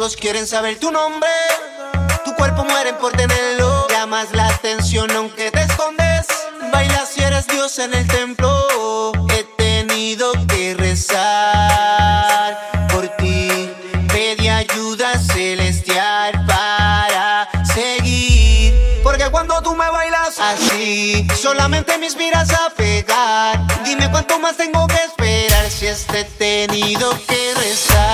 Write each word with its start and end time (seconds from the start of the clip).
Todos 0.00 0.16
quieren 0.16 0.46
saber 0.46 0.78
tu 0.78 0.90
nombre. 0.90 1.28
Tu 2.24 2.34
cuerpo 2.34 2.64
mueren 2.64 2.96
por 2.96 3.12
tenerlo. 3.12 3.86
Llamas 3.90 4.32
la 4.32 4.48
atención 4.48 5.10
aunque 5.10 5.50
te 5.50 5.60
escondes. 5.60 6.26
Bailas 6.72 7.10
si 7.10 7.22
eres 7.22 7.46
Dios 7.46 7.78
en 7.78 7.92
el 7.92 8.08
templo. 8.08 9.12
He 9.28 9.44
tenido 9.58 10.32
que 10.48 10.72
rezar 10.72 12.56
por 12.88 13.08
ti. 13.18 13.70
Pedí 14.10 14.48
ayuda 14.48 15.18
celestial 15.18 16.46
para 16.46 17.46
seguir. 17.74 19.02
Porque 19.02 19.28
cuando 19.30 19.60
tú 19.60 19.76
me 19.76 19.90
bailas 19.90 20.40
así, 20.40 21.28
solamente 21.36 21.98
me 21.98 22.06
inspiras 22.06 22.50
a 22.54 22.70
pegar. 22.70 23.60
Dime 23.84 24.10
cuánto 24.10 24.38
más 24.38 24.56
tengo 24.56 24.86
que 24.86 24.96
esperar 24.96 25.70
si 25.70 25.88
este 25.88 26.20
he 26.20 26.24
tenido 26.24 27.10
que 27.26 27.52
rezar 27.54 28.09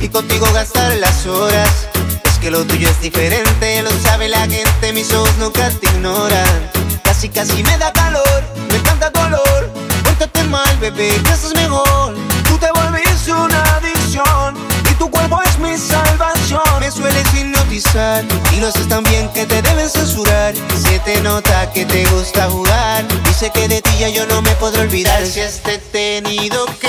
Y 0.00 0.08
contigo 0.08 0.48
gastar 0.52 0.92
las 0.96 1.26
horas. 1.26 1.86
Es 2.24 2.38
que 2.40 2.50
lo 2.50 2.64
tuyo 2.64 2.88
es 2.88 3.00
diferente, 3.00 3.80
lo 3.82 3.90
sabe 4.02 4.28
la 4.28 4.48
gente, 4.48 4.92
mis 4.92 5.12
ojos 5.12 5.30
nunca 5.38 5.70
te 5.70 5.86
ignoran. 5.86 6.70
Casi, 7.04 7.28
casi 7.28 7.62
me 7.62 7.78
da 7.78 7.92
calor, 7.92 8.42
me 8.68 8.78
encanta 8.78 9.12
tu 9.12 9.20
olor. 9.20 9.70
Pórtate 10.02 10.42
mal, 10.42 10.76
bebé, 10.80 11.10
que 11.22 11.30
haces 11.30 11.54
mejor. 11.54 12.16
Tú 12.48 12.58
te 12.58 12.68
volviste 12.72 13.32
una 13.32 13.62
adicción 13.76 14.56
y 14.90 14.94
tu 14.94 15.08
cuerpo 15.08 15.40
es 15.42 15.56
mi 15.60 15.78
salvación. 15.78 16.62
Me 16.80 16.90
sueles 16.90 17.32
hipnotizar 17.32 18.24
y 18.56 18.60
lo 18.60 18.66
haces 18.66 18.88
tan 18.88 19.04
bien 19.04 19.28
que 19.34 19.46
te 19.46 19.62
deben 19.62 19.88
censurar. 19.88 20.52
Se 20.82 20.98
te 20.98 21.20
nota 21.20 21.70
que 21.72 21.86
te 21.86 22.04
gusta 22.06 22.50
jugar. 22.50 23.04
Dice 23.24 23.50
que 23.50 23.68
de 23.68 23.80
ti 23.82 23.90
ya 24.00 24.08
yo 24.08 24.26
no 24.26 24.42
me 24.42 24.50
podré 24.56 24.80
olvidar. 24.80 25.24
Si 25.24 25.38
este 25.38 25.78
tenido 25.78 26.66
que 26.80 26.85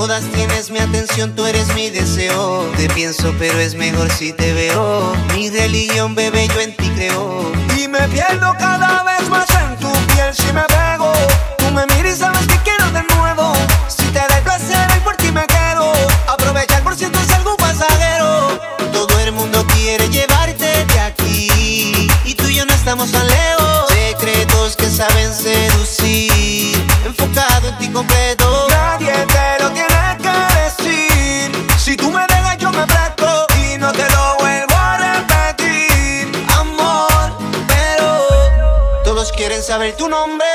todas 0.00 0.24
tienes 0.32 0.70
mi 0.70 0.78
atención, 0.78 1.36
tú 1.36 1.44
eres 1.44 1.74
mi 1.74 1.90
deseo. 1.90 2.64
Te 2.78 2.88
pienso, 2.88 3.34
pero 3.38 3.58
es 3.58 3.74
mejor 3.74 4.10
si 4.10 4.32
te 4.32 4.54
veo. 4.54 5.12
Mi 5.34 5.50
religión, 5.50 6.14
bebé, 6.14 6.48
yo 6.48 6.58
en 6.58 6.74
ti 6.74 6.88
creo. 6.96 7.52
Y 7.76 7.86
me 7.86 8.00
pierdo 8.08 8.54
cada 8.58 9.02
vez 9.02 9.28
más 9.28 9.46
en 9.50 9.76
tu 9.76 9.92
piel 10.14 10.32
si 10.32 10.50
me 10.54 10.62
pego. 10.62 11.12
Tú 11.58 11.66
me 11.74 11.84
miras 11.88 12.14
y 12.14 12.18
sabes 12.18 12.46
que 12.46 12.56
quiero 12.64 12.90
de 12.92 13.02
nuevo. 13.14 13.52
Si 13.88 14.06
te 14.06 14.20
da 14.20 14.38
el 14.38 14.42
placer, 14.42 14.88
y 14.96 15.00
por 15.00 15.16
ti 15.16 15.30
me 15.32 15.46
quedo. 15.46 15.92
Aprovechar 16.26 16.82
por 16.82 16.96
si 16.96 17.04
esto 17.04 17.18
es 17.20 17.30
algo 17.32 17.54
pasajero. 17.58 18.58
Todo 18.94 19.20
el 19.20 19.32
mundo 19.32 19.66
quiere 19.74 20.08
llevarte 20.08 20.86
de 20.86 21.00
aquí. 21.00 22.08
Y 22.24 22.34
tú 22.34 22.48
y 22.48 22.54
yo 22.54 22.64
no 22.64 22.72
estamos 22.72 23.12
tan 23.12 23.26
lejos. 23.28 23.90
Secretos 23.90 24.76
que 24.76 24.86
saben 24.88 25.34
seducir. 25.34 25.69
saber 39.70 39.96
tu 39.96 40.08
nombre. 40.08 40.48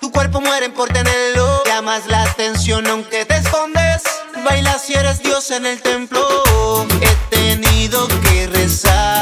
Tu 0.00 0.10
cuerpo 0.10 0.40
mueren 0.40 0.72
por 0.72 0.88
tenerlo. 0.88 1.62
Llamas 1.64 2.08
la 2.08 2.24
atención 2.24 2.84
aunque 2.88 3.24
te 3.24 3.36
escondes. 3.36 4.02
Bailas 4.44 4.82
si 4.82 4.94
eres 4.94 5.22
Dios 5.22 5.48
en 5.52 5.64
el 5.64 5.80
templo. 5.80 6.26
He 7.02 7.36
tenido 7.36 8.08
que 8.24 8.48
rezar. 8.48 9.15